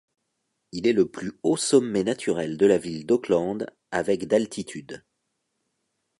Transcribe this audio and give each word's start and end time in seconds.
Il 0.71 0.87
est 0.87 0.93
le 0.93 1.07
plus 1.07 1.37
haut 1.43 1.57
sommet 1.57 2.03
naturel 2.03 2.57
de 2.57 2.65
la 2.65 2.79
ville 2.79 3.05
d'Auckland 3.05 3.69
avec 3.91 4.25
d'altitude. 4.25 5.03